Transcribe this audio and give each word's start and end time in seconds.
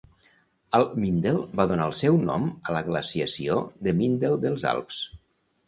El 0.77 0.85
Mindel 1.03 1.37
va 1.61 1.67
donar 1.73 1.85
el 1.91 1.93
seu 1.99 2.17
nom 2.31 2.49
a 2.71 2.75
la 2.79 2.83
Glaciació 2.89 3.61
de 3.89 3.97
Mindel 4.03 4.43
dels 4.49 4.69
Alps. 4.75 5.07